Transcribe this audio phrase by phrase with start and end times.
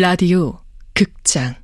[0.00, 0.58] 라디오
[0.94, 1.54] 극장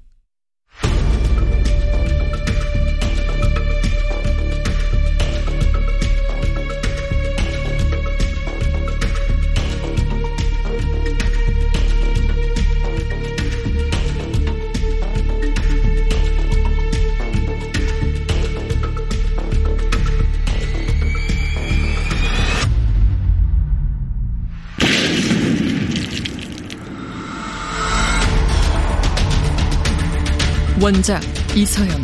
[30.80, 31.22] 원작
[31.56, 32.02] 이서영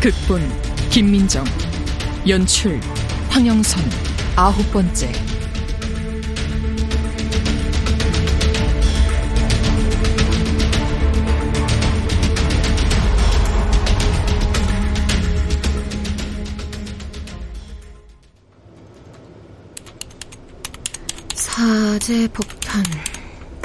[0.00, 0.40] 극본
[0.88, 1.44] 김민정
[2.26, 2.80] 연출
[3.28, 3.82] 황영선.
[4.36, 5.12] 아홉 번째.
[21.34, 22.82] 사제 폭탄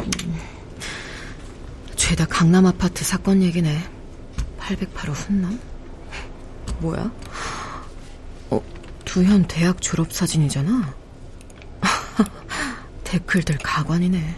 [0.02, 0.40] 음.
[1.96, 3.95] 죄다 강남 아파트 사건 얘기네
[4.66, 5.60] 808호 훈남?
[6.80, 7.12] 뭐야?
[8.50, 8.62] 어,
[9.06, 10.94] 두현 대학 졸업 사진이잖아.
[13.04, 14.36] 댓글들 가관이네.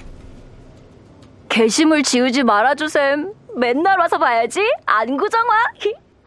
[1.49, 3.33] 게시물 지우지 말아주셈.
[3.55, 4.59] 맨날 와서 봐야지.
[4.85, 5.55] 안구정화.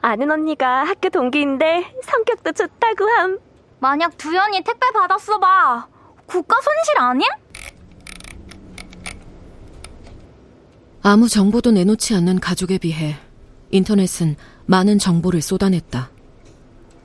[0.02, 3.38] 아는 언니가 학교 동기인데 성격도 좋다고 함.
[3.80, 5.86] 만약 두현이 택배 받았어 봐.
[6.26, 7.28] 국가 손실 아님?
[11.02, 13.16] 아무 정보도 내놓지 않는 가족에 비해
[13.70, 16.10] 인터넷은 많은 정보를 쏟아냈다.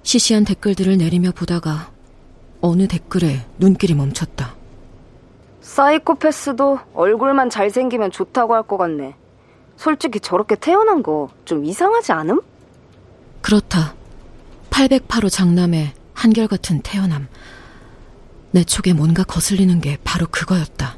[0.03, 1.91] 시시한 댓글들을 내리며 보다가
[2.61, 4.55] 어느 댓글에 눈길이 멈췄다.
[5.61, 9.15] 사이코패스도 얼굴만 잘생기면 좋다고 할 것 같네.
[9.77, 12.41] 솔직히 저렇게 태어난 거 좀 이상하지 않음?
[13.41, 13.93] 그렇다.
[14.69, 17.27] 808호 장남의 한결같은 태어남.
[18.51, 20.97] 내 촉에 뭔가 거슬리는 게 바로 그거였다.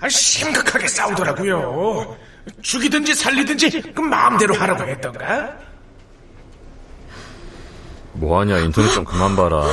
[0.00, 2.16] 아, 심각하게 싸우더라고요.
[2.62, 5.56] 죽이든지 살리든지 그 마음대로 하라고 했던가?
[8.12, 9.64] 뭐하냐 인터넷 좀 그만 봐라.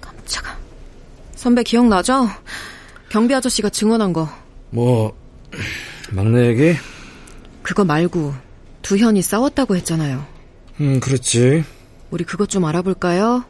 [0.00, 0.56] 깜짝아.
[1.34, 2.28] 선배 기억나죠?
[3.08, 4.28] 경비 아저씨가 증언한 거.
[4.70, 5.16] 뭐
[6.10, 6.76] 막내 얘기?
[7.62, 8.34] 그거 말고
[8.82, 10.24] 두 현이 싸웠다고 했잖아요.
[10.80, 11.64] 음 그렇지.
[12.10, 13.44] 우리 그것 좀 알아볼까요?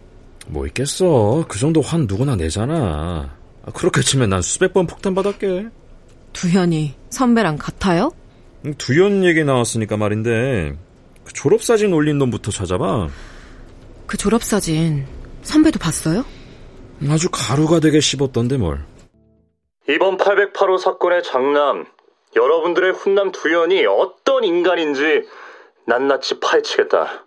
[0.46, 1.44] 뭐 있겠어.
[1.48, 3.34] 그 정도 환 누구나 내잖아.
[3.66, 5.68] 아, 그렇게 치면 난 수백 번 폭탄 받았게.
[6.32, 8.12] 두현이 선배랑 같아요?
[8.64, 10.76] 음, 두현 얘기 나왔으니까 말인데
[11.24, 13.08] 그 졸업사진 올린 놈부터 찾아봐.
[14.06, 15.06] 그 졸업사진
[15.42, 16.24] 선배도 봤어요?
[17.08, 18.84] 아주 가루가 되게 씹었던데 뭘.
[19.88, 21.86] 이번 808호 사건의 장남,
[22.34, 25.22] 여러분들의 훈남 두현이 어떤 인간인지
[25.86, 27.24] 낱낱이 파헤치겠다.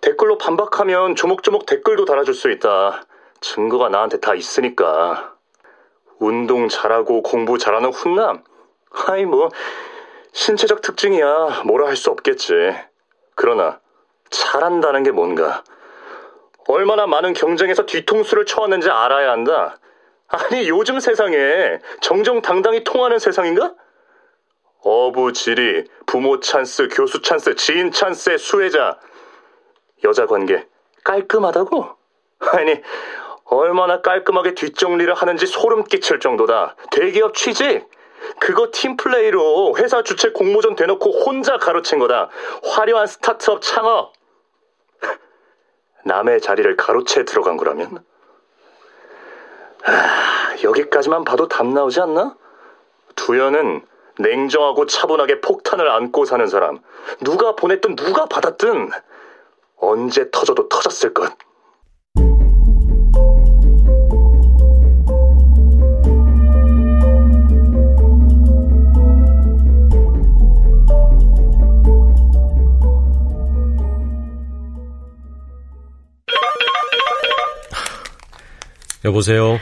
[0.00, 3.04] 댓글로 반박하면 조목조목 댓글도 달아줄 수 있다.
[3.40, 5.34] 증거가 나한테 다 있으니까.
[6.20, 8.44] 운동 잘하고 공부 잘하는 훈남?
[9.08, 9.48] 아이, 뭐,
[10.32, 11.62] 신체적 특징이야.
[11.66, 12.52] 뭐라 할 수 없겠지.
[13.34, 13.80] 그러나,
[14.28, 15.64] 잘한다는 게 뭔가.
[16.68, 19.78] 얼마나 많은 경쟁에서 뒤통수를 쳐왔는지 알아야 한다.
[20.28, 23.74] 아니, 요즘 세상에 정정당당히 통하는 세상인가?
[24.82, 29.00] 어부지리, 부모 찬스, 교수 찬스, 지인 찬스의 수혜자.
[30.04, 30.66] 여자 관계
[31.04, 31.96] 깔끔하다고?
[32.52, 32.80] 아니,
[33.50, 36.76] 얼마나 깔끔하게 뒷정리를 하는지 소름 끼칠 정도다.
[36.92, 37.88] 대기업 취직?
[38.38, 42.30] 그거 팀플레이로 회사 주최 공모전 대놓고 혼자 가로챈 거다.
[42.64, 44.12] 화려한 스타트업 창업.
[46.04, 48.04] 남의 자리를 가로채 들어간 거라면?
[49.84, 52.36] 아, 여기까지만 봐도 답 나오지 않나?
[53.16, 53.84] 두현은
[54.18, 56.78] 냉정하고 차분하게 폭탄을 안고 사는 사람.
[57.20, 58.90] 누가 보냈든 누가 받았든
[59.76, 61.32] 언제 터져도 터졌을 것.
[79.04, 79.58] 여보세요.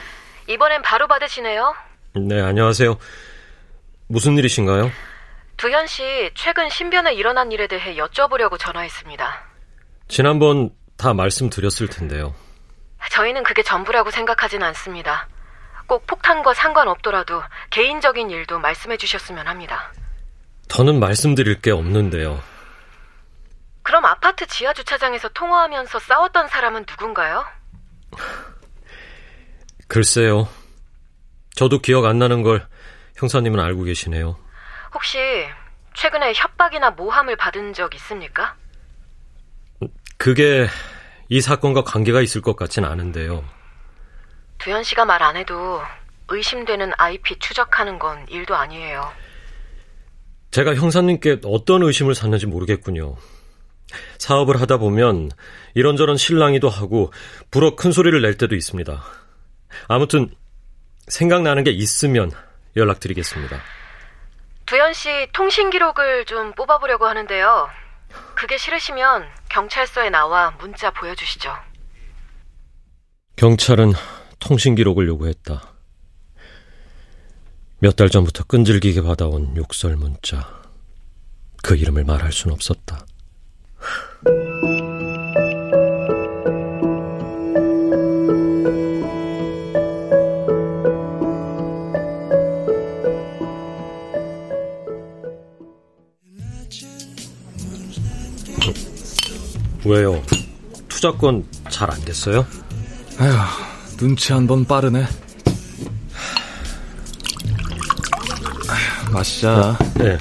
[0.49, 1.75] 이번엔 바로 받으시네요.
[2.17, 2.99] 네, 안녕하세요.
[4.08, 4.90] 무슨 일이신가요?
[5.56, 9.44] 두현 씨 최근 신변에 일어난 일에 대해 여쭤보려고 전화했습니다.
[10.08, 12.35] 지난번 다 말씀드렸을 텐데요.
[13.11, 15.29] 저희는 그게 전부라고 생각하진 않습니다.
[15.87, 19.93] 꼭 폭탄과 상관없더라도 개인적인 일도 말씀해 주셨으면 합니다.
[20.69, 22.41] 더는 말씀드릴 게 없는데요.
[23.82, 27.44] 그럼 아파트 지하 주차장에서 통화하면서 싸웠던 사람은 누군가요?
[29.88, 30.49] 글쎄요.
[31.55, 32.67] 저도 기억 안 나는 걸
[33.17, 34.37] 형사님은 알고 계시네요.
[34.94, 35.19] 혹시
[35.94, 38.55] 최근에 협박이나 모함을 받은 적 있습니까?
[40.17, 40.67] 그게
[41.29, 43.44] 이 사건과 관계가 있을 것 같진 않은데요.
[44.58, 45.81] 두현 씨가 말 안 해도
[46.29, 49.11] 의심되는 IP 추적하는 건 일도 아니에요.
[50.50, 53.17] 제가 형사님께 어떤 의심을 샀는지 모르겠군요.
[54.19, 55.31] 사업을 하다 보면
[55.75, 57.12] 이런저런 실랑이도 하고
[57.50, 59.02] 불어 큰 소리를 낼 때도 있습니다.
[59.88, 60.35] 아무튼
[61.09, 62.31] 생각나는 게 있으면
[62.76, 63.61] 연락드리겠습니다.
[64.67, 67.69] 두현 씨 통신 기록을 좀 뽑아보려고 하는데요.
[68.35, 71.53] 그게 싫으시면 경찰서에 나와 문자 보여주시죠.
[73.37, 73.93] 경찰은
[74.38, 75.75] 통신 기록을 요구했다.
[77.81, 80.62] 몇 달 전부터 끈질기게 받아온 욕설 문자.
[81.62, 83.06] 그 이름을 말할 순 없었다.
[99.88, 100.23] 왜요?
[100.88, 102.46] 투자권 잘 안 됐어요?
[103.19, 105.06] 아휴, 눈치 한 번 빠르네.
[108.69, 109.79] 아휴, 마시자.
[109.94, 110.19] 네.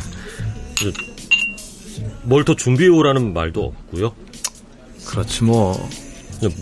[2.23, 4.13] 뭘 더 준비해 오라는 말도 없고요.
[5.05, 5.89] 그렇지 뭐.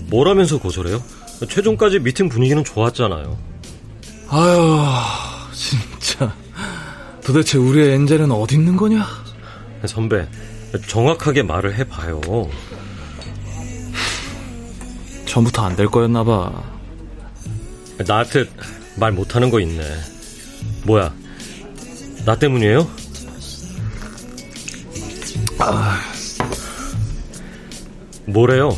[0.10, 1.01] 뭐라면서 거절해요?
[1.50, 3.38] 최종까지 미팅 분위기는 좋았잖아요.
[4.30, 6.34] 아휴, 진짜.
[7.24, 9.06] 도대체 우리의 엔젤은 어디 있는 거냐?
[9.88, 10.28] 선배,
[10.88, 12.22] 정확하게 말을 해봐요.
[15.25, 16.51] 처음부터 안 될 거였나 봐.
[18.06, 18.45] 나한테
[18.95, 19.83] 말 못하는 거 있네.
[20.83, 21.13] 뭐야?
[22.25, 22.88] 나 때문이에요?
[25.60, 26.00] 아...
[28.25, 28.69] 뭐래요?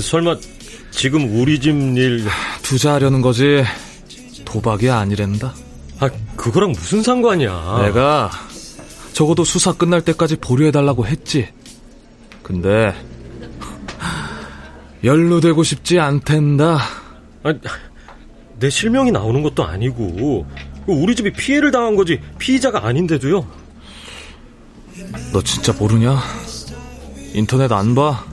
[0.00, 0.36] 설마
[0.90, 2.24] 지금 우리 집 일
[2.62, 3.64] 투자하려는 거지
[4.44, 5.54] 도박이 아니랜다.
[6.00, 7.80] 아 그거랑 무슨 상관이야?
[7.82, 8.30] 내가
[9.12, 11.48] 적어도 수사 끝날 때까지 보류해달라고 했지.
[12.42, 12.94] 근데
[15.04, 16.78] 연루되고 싶지 않댄다.
[17.44, 17.54] 아,
[18.58, 20.46] 내 실명이 나오는 것도 아니고
[20.86, 23.46] 우리 집이 피해를 당한 거지 피의자가 아닌데도요.
[25.32, 26.18] 너 진짜 모르냐?
[27.34, 28.24] 인터넷 안 봐?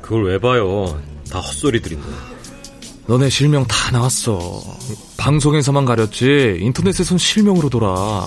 [0.00, 1.00] 그걸 왜 봐요?
[1.30, 2.06] 다 헛소리들인데.
[3.06, 4.62] 너네 실명 다 나왔어.
[5.16, 8.26] 방송에서만 가렸지 인터넷에선 실명으로 돌아.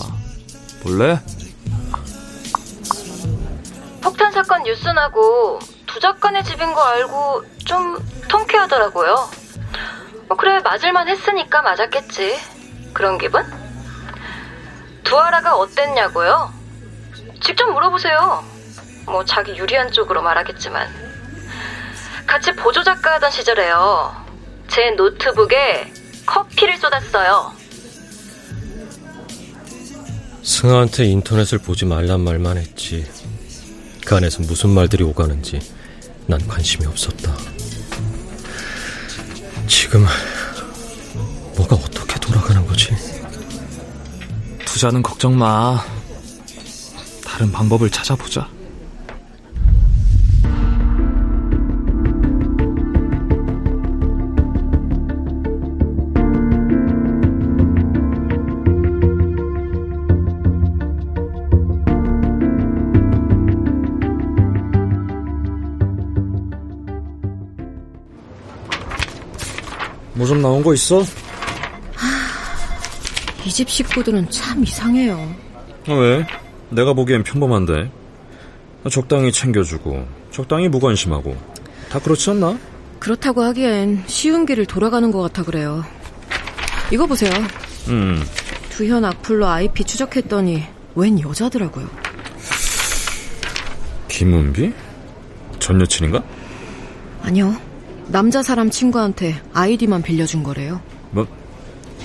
[0.82, 1.20] 볼래?
[4.02, 5.60] 폭탄 사건 뉴스 나고
[5.96, 7.98] 두 작가네 집인 거 알고 좀
[8.28, 9.30] 통쾌하더라고요.
[10.28, 12.38] 뭐 그래 맞을만 했으니까 맞았겠지.
[12.92, 13.46] 그런 기분?
[15.06, 16.54] 두아라가 어땠냐고요?
[17.42, 18.44] 직접 물어보세요.
[19.06, 20.86] 뭐 자기 유리한 쪽으로 말하겠지만
[22.28, 24.14] 같이 보조 작가 하던 시절에요.
[24.68, 25.94] 제 노트북에
[26.26, 27.54] 커피를 쏟았어요.
[30.44, 33.10] 승아한테 인터넷을 보지 말란 말만 했지.
[34.06, 35.75] 그 안에서 무슨 말들이 오가는지
[36.27, 37.36] 난 관심이 없었다.
[39.68, 40.06] 지금
[41.56, 42.95] 뭐가 어떻게 돌아가는 거지?
[44.66, 45.83] 투자는 걱정 마.
[47.24, 48.55] 다른 방법을 찾아보자.
[70.25, 71.03] 뭐 좀 나온 거 있어?
[73.46, 75.36] 이 집 식구들은 참 이상해요.
[75.88, 76.25] 아, 왜?
[76.70, 77.91] 내가 보기엔 평범한데.
[78.89, 81.38] 적당히 챙겨주고, 적당히 무관심하고.
[81.89, 82.58] 다 그렇지 않나?
[83.00, 85.84] 그렇다고 하기엔 쉬운 길을 돌아가는 것 같아 그래요.
[86.91, 87.32] 이거 보세요.
[87.88, 88.24] 음.
[88.70, 90.63] 두현 악플로 IP 추적했더니
[90.96, 91.88] 웬 여자더라고요.
[94.08, 94.74] 김은비?
[95.60, 96.24] 전 여친인가?
[97.22, 97.55] 아니요.
[98.08, 100.82] 남자 사람 친구한테 아이디만 빌려준 거래요.
[101.12, 101.26] 뭐,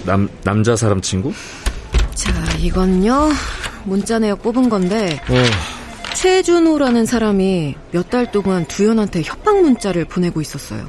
[0.05, 1.33] 남, 남자 사람 친구?
[2.15, 3.31] 자, 이건요.
[3.85, 10.89] 문자 내역 뽑은 건데, 어, 최준호라는 사람이 몇 달 동안 두현한테 협박 문자를 보내고 있었어요.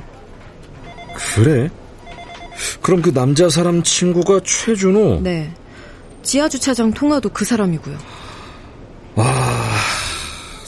[1.36, 1.70] 그래?
[2.82, 5.22] 그럼 그 남자 사람 친구가 최준호?
[5.22, 5.54] 네.
[6.24, 7.98] 지하 주차장 통화도 그 사람이고요.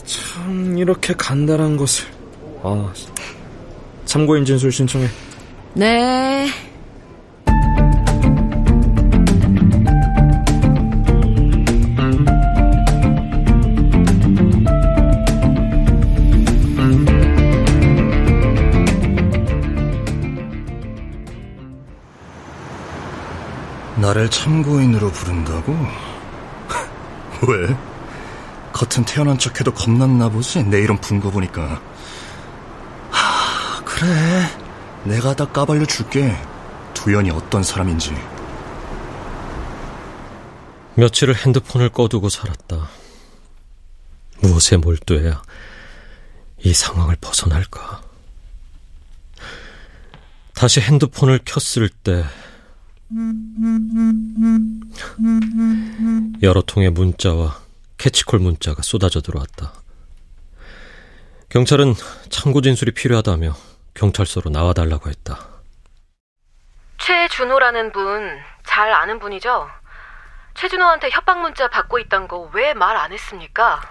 [0.06, 2.06] 참, 이렇게 간단한 것을.
[2.64, 2.92] 아,
[4.14, 5.08] 참고인 진술 신청해.
[5.74, 6.48] 네.
[23.96, 25.74] 나를 참고인으로 부른다고?
[27.48, 27.76] 왜?
[28.74, 30.66] 겉은 태어난 척해도 겁났나 보지?
[30.66, 31.82] 내 이름 분거 보니까.
[34.04, 34.48] 하, 그래.
[35.06, 36.36] 내가 다 까발려 줄게.
[36.94, 38.14] 두연이 어떤 사람인지.
[40.96, 42.90] 며칠을 핸드폰을 꺼두고 살았다.
[44.42, 45.42] 무엇에 몰두해야
[46.60, 48.02] 이 상황을 벗어날까?
[50.54, 52.24] 다시 핸드폰을 켰을 때
[56.42, 57.60] 여러 통의 문자와
[57.98, 59.74] 캐치콜 문자가 쏟아져 들어왔다.
[61.50, 61.96] 경찰은
[62.30, 63.56] 참고 진술이 필요하다며
[63.94, 65.40] 경찰서로 나와달라고 했다.
[67.00, 69.70] 최준호라는 분 잘 아는 분이죠?
[70.56, 73.82] 최준호한테 협박 문자 받고 있던 거왜 말 안 했습니까?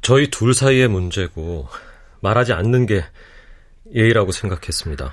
[0.00, 1.68] 저희 둘 사이의 문제고
[2.20, 3.04] 말하지 않는 게
[3.94, 5.12] 예의라고 생각했습니다.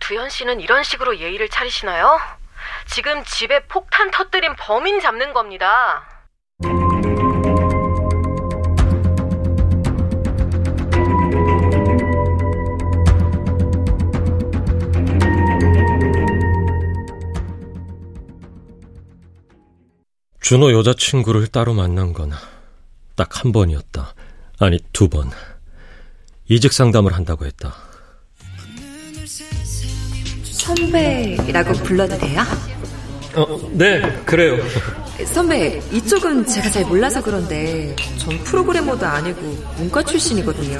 [0.00, 2.20] 두현 씨는 이런 식으로 예의를 차리시나요?
[2.86, 6.04] 지금 집에 폭탄 터뜨린 범인 잡는 겁니다.
[20.46, 22.30] 준호 여자친구를 따로 만난 건
[23.16, 24.14] 딱 한 번이었다.
[24.60, 25.28] 아니, 두 번.
[26.48, 27.74] 이직 상담을 한다고 했다.
[30.44, 32.42] 선배라고 불러도 돼요?
[33.34, 34.62] 어, 네, 그래요.
[35.24, 39.40] 선배, 이쪽은 제가 잘 몰라서 그런데 전 프로그래머도 아니고
[39.78, 40.78] 문과 출신이거든요.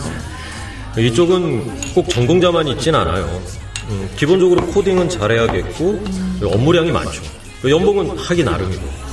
[0.97, 3.43] 이쪽은 꼭 전공자만 있진 않아요.
[3.89, 6.05] 음, 기본적으로 코딩은 잘해야겠고
[6.45, 7.21] 업무량이 많죠.
[7.69, 9.06] 연봉은 하기 나름이고.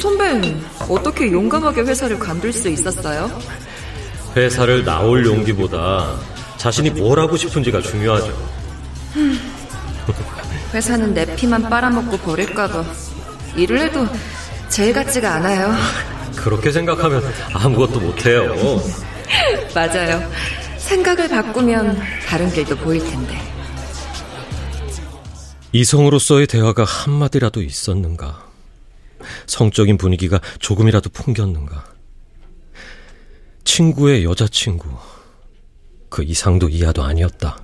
[0.00, 3.30] 선배는 어떻게 용감하게 회사를 관둘 수 있었어요?
[4.36, 6.16] 회사를 나올 용기보다
[6.58, 8.36] 자신이 뭘 하고 싶은지가 중요하죠.
[10.74, 12.84] 회사는 내 피만 빨아먹고 버릴까봐
[13.56, 14.06] 일을 해도
[14.68, 15.74] 제일 같지가 않아요.
[16.36, 17.22] 그렇게 생각하면
[17.54, 18.54] 아무것도 못해요.
[19.74, 20.22] 맞아요.
[20.78, 23.38] 생각을 바꾸면 다른 길도 보일 텐데.
[25.72, 28.49] 이성으로서의 대화가 한마디라도 있었는가?
[29.46, 31.84] 성적인 분위기가 조금이라도 풍겼는가?
[33.64, 34.88] 친구의 여자친구.
[36.08, 37.62] 그 이상도 이하도 아니었다.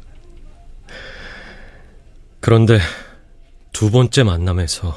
[2.40, 2.78] 그런데
[3.72, 4.96] 두 번째 만남에서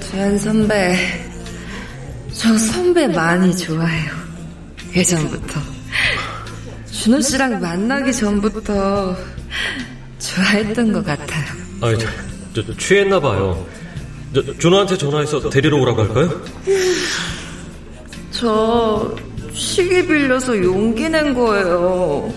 [0.00, 0.94] 주연 선배,
[2.34, 4.12] 저 선배 많이 좋아해요.
[4.94, 5.58] 예전부터.
[6.90, 9.16] 준호 씨랑 만나기 전부터
[10.22, 11.44] 좋아했던 것 같아요.
[11.80, 12.06] 아, 저,
[12.54, 13.66] 저, 저 취했나 봐요.
[14.34, 16.42] 저, 준호한테 전화해서 데리러 오라고 할까요?
[18.30, 19.14] 저
[19.52, 22.32] 시기 빌려서 용기 낸 거예요.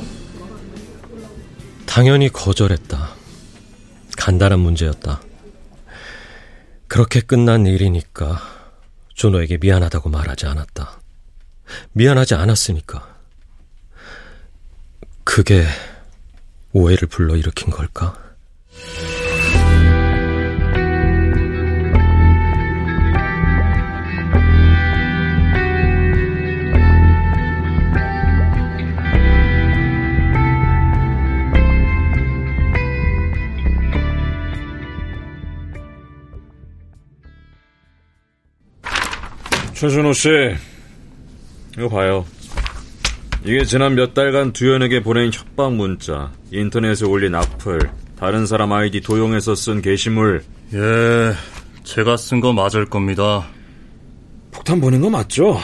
[1.85, 3.09] 당연히 거절했다.
[4.17, 5.21] 간단한 문제였다.
[6.87, 8.41] 그렇게 끝난 일이니까
[9.13, 10.99] 준호에게 미안하다고 말하지 않았다.
[11.93, 13.15] 미안하지 않았으니까.
[15.23, 15.65] 그게
[16.75, 18.13] 오해를 불러일으킨 걸까?
[39.75, 40.29] 최준호 씨,
[41.77, 42.25] 이거 봐요.
[43.45, 47.79] 이게 지난 몇 달간 두현에게 보낸 협박 문자, 인터넷에 올린 악플,
[48.17, 50.43] 다른 사람 아이디 도용해서 쓴 게시물.
[50.73, 51.33] 예,
[51.83, 53.47] 제가 쓴 거 맞을 겁니다.
[54.51, 55.59] 폭탄 보낸 거 맞죠?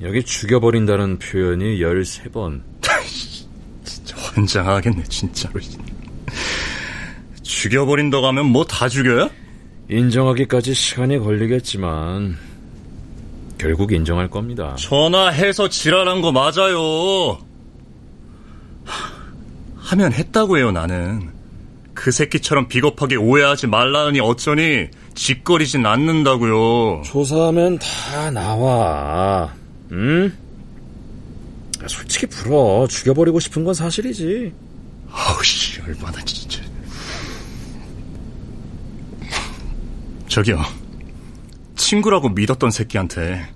[0.00, 2.60] 여기 죽여버린다는 표현이 13번.
[3.84, 5.58] 진짜 환장하겠네, 진짜로.
[7.42, 9.28] 죽여버린다고 하면 뭐 다 죽여요?
[9.90, 12.36] 인정하기까지 시간이 걸리겠지만,
[13.58, 14.74] 결국 인정할 겁니다.
[14.78, 17.38] 전화해서 지랄한 거 맞아요.
[19.76, 21.30] 하면 했다고 해요, 나는.
[21.94, 27.02] 그 새끼처럼 비겁하게 오해하지 말라니 어쩌니 짓거리진 않는다고요.
[27.04, 29.52] 조사하면 다 나와.
[29.92, 30.32] 응?
[31.86, 32.86] 솔직히 불어.
[32.88, 34.52] 죽여버리고 싶은 건 사실이지.
[35.10, 36.60] 아우씨, 얼마나 진짜.
[40.28, 40.60] 저기요.
[41.76, 43.46] 친구라고 믿었던 새끼한테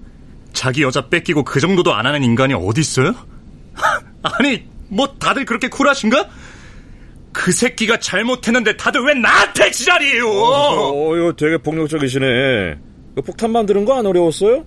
[0.52, 3.14] 자기 여자 뺏기고 그 정도도 안 하는 인간이 어딨어요?
[4.22, 6.28] 아니, 뭐 다들 그렇게 쿨하신가?
[7.32, 10.28] 그 새끼가 잘못했는데 다들 왜 나한테 지랄이에요?
[10.28, 12.76] 어, 어, 이거 되게 폭력적이시네.
[13.24, 14.64] 폭탄 만드는 거 안 어려웠어요?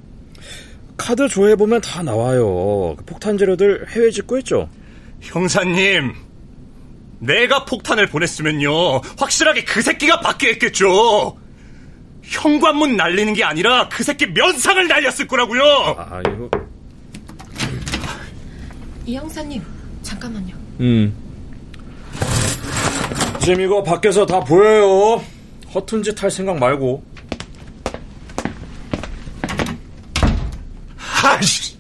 [0.96, 2.96] 카드 조회해보면 다 나와요.
[2.98, 4.70] 그 폭탄 재료들 해외 직구했죠?
[5.22, 6.14] 형사님,
[7.20, 9.00] 내가 폭탄을 보냈으면요.
[9.18, 11.38] 확실하게 그 새끼가 받게 했겠죠.
[12.24, 15.64] 현관문 날리는 게 아니라 그 새끼 면상을 날렸을 거라고요.
[15.98, 16.50] 아, 이거.
[19.06, 19.62] 이 형사님,
[20.02, 20.56] 잠깐만요.
[20.80, 21.14] 음.
[23.42, 25.22] 지금 이거 밖에서 다 보여요.
[25.76, 27.04] 허튼 짓 할 생각 말고.
[31.24, 31.78] 아이씨.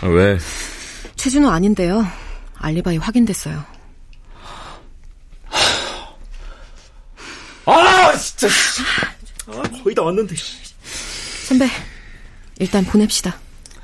[0.00, 0.38] 아, 왜?
[1.16, 2.06] 최준호 아닌데요.
[2.58, 3.64] 알리바이 확인됐어요.
[8.38, 8.52] 진짜.
[9.48, 10.34] 아, 거의 다 왔는데.
[11.44, 11.68] 선배,
[12.60, 13.36] 일단 보냅시다.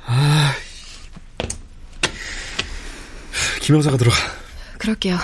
[0.05, 0.53] 아,
[3.61, 4.15] 김영사가 들어가.
[4.77, 5.17] 그럴게요.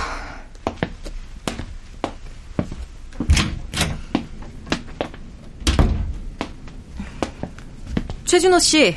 [8.26, 8.96] 최준호 씨,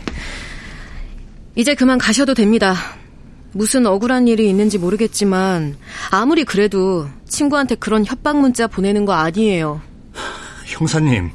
[1.57, 2.75] 이제 그만 가셔도 됩니다.
[3.53, 5.77] 무슨 억울한 일이 있는지 모르겠지만
[6.11, 9.81] 아무리 그래도 친구한테 그런 협박 문자 보내는 거 아니에요.
[10.65, 11.31] 형사님,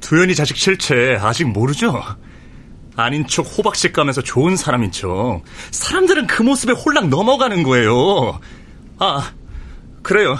[0.00, 2.02] 두현이 자식 실체 아직 모르죠?
[2.96, 5.42] 아닌 척 호박씨 까면서 좋은 사람인 척.
[5.70, 8.40] 사람들은 그 모습에 홀랑 넘어가는 거예요.
[8.98, 9.32] 아,
[10.02, 10.36] 그래요.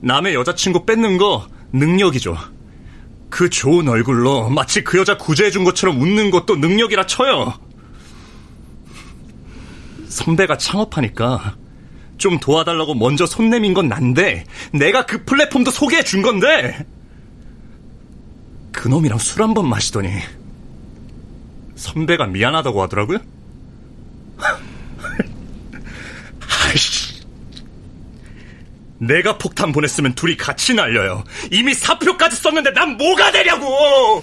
[0.00, 2.36] 남의 여자친구 뺏는 거 능력이죠.
[3.30, 7.52] 그 좋은 얼굴로 마치 그 여자 구제해준 것처럼 웃는 것도 능력이라 쳐요.
[10.08, 11.56] 선배가 창업하니까
[12.16, 16.86] 좀 도와달라고 먼저 손 내민 건 난데 내가 그 플랫폼도 소개해 준 건데
[18.84, 20.10] 그놈이랑 술 한 번 마시더니
[21.74, 23.18] 선배가 미안하다고 하더라고요.
[26.68, 27.22] 아이씨.
[28.98, 31.24] 내가 폭탄 보냈으면 둘이 같이 날려요.
[31.50, 34.22] 이미 사표까지 썼는데 난 뭐가 되냐고!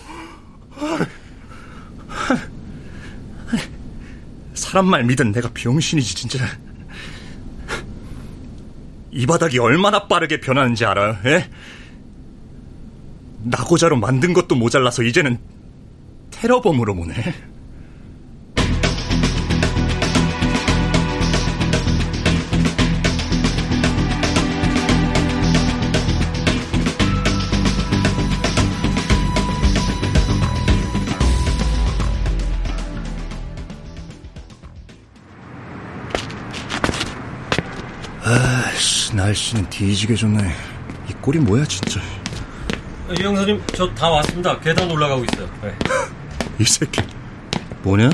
[4.53, 6.45] 사람 말 믿은 내가 병신이지, 진짜.
[9.09, 11.49] 이 바닥이 얼마나 빠르게 변하는지 알아요, 예?
[13.43, 15.39] 나고자로 만든 것도 모자라서 이제는
[16.31, 17.13] 테러범으로 보네.
[39.13, 40.39] 날씨는 뒤지게 좋네.
[41.09, 42.01] 이 꼴이 뭐야, 진짜.
[43.19, 44.59] 이 형사님, 저 다 왔습니다.
[44.59, 45.49] 계단 올라가고 있어요.
[45.63, 45.75] 네.
[46.59, 47.01] 이 새끼,
[47.83, 48.09] 뭐냐?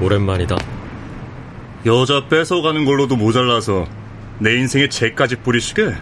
[0.00, 0.56] 오랜만이다.
[1.86, 3.86] 여자 뺏어가는 걸로도 모자라서
[4.38, 5.94] 내 인생에 죄까지 뿌리시게?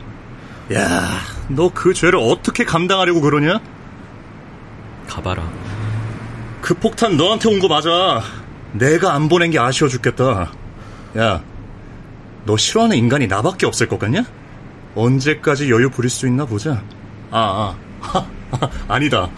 [0.74, 3.58] 야, 너 그 죄를 어떻게 감당하려고 그러냐?
[5.08, 5.48] 가봐라.
[6.60, 8.22] 그 폭탄 너한테 온 거 맞아.
[8.72, 10.52] 내가 안 보낸 게 아쉬워 죽겠다.
[11.16, 11.42] 야,
[12.44, 14.24] 너 싫어하는 인간이 나밖에 없을 것 같냐?
[14.94, 16.82] 언제까지 여유 부릴 수 있나 보자.
[17.30, 18.26] 아, 아,
[18.88, 19.28] 아니다.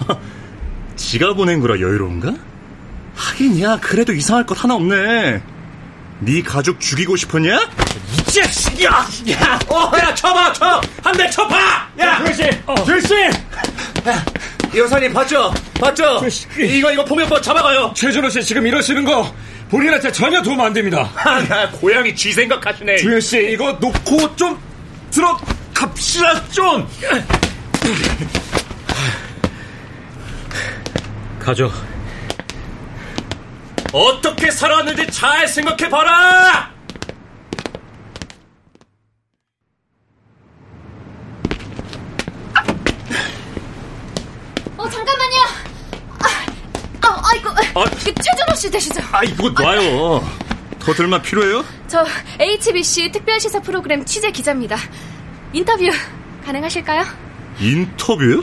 [0.97, 2.35] 지가 보낸 거라 여유로운가?
[3.15, 5.43] 하긴 야, 그래도 이상할 것 하나 없네.
[6.23, 7.57] 네 가족 죽이고 싶었냐?
[8.13, 8.91] 이 자식이야!
[9.33, 9.59] 야!
[9.69, 10.81] 어, 야, 쳐봐, 쳐!
[11.03, 11.57] 한 대 쳐봐!
[11.99, 12.19] 야!
[12.19, 12.63] 그렇지!
[12.67, 12.75] 어.
[12.85, 13.15] 그렇지!
[14.07, 14.25] 야,
[14.77, 15.53] 여사님 봤죠?
[15.81, 16.21] 봤죠?
[16.59, 17.93] 이거 이거 보면 뭐 잡아가요.
[17.97, 19.35] 최준호 씨 지금 이러시는 거
[19.71, 21.11] 본인한테 전혀 도움 안 됩니다.
[21.17, 22.97] 아, 야, 고양이 쥐 생각하시네.
[22.97, 24.59] 주현 씨 이거 놓고 좀
[25.11, 26.89] 들어갑시다 좀.
[31.39, 31.71] 가죠.
[33.93, 36.71] 어떻게 살았는지 잘 생각해봐라!
[44.77, 45.41] 어, 잠깐만요.
[46.21, 47.51] 아, 아 아이고.
[47.51, 49.01] 아, 최준호 씨 되시죠?
[49.13, 50.23] 아, 이거 놔요.
[50.81, 51.65] 더 들만 필요해요?
[51.89, 52.05] 저
[52.39, 54.77] HBC 특별시사 프로그램 취재 기자입니다.
[55.53, 55.85] 인터뷰
[56.45, 57.05] 가능하실까요?
[57.61, 58.41] 인터뷰요?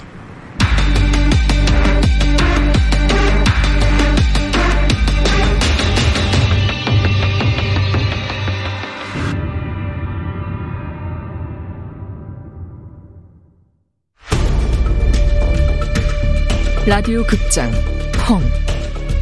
[16.85, 17.69] 라디오 극장
[18.13, 18.41] 펑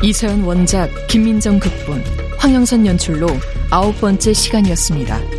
[0.04, 3.26] 이서연 원작 김민정 극본 황영선 연출로
[3.72, 5.35] 아홉 번째 시간이었습니다.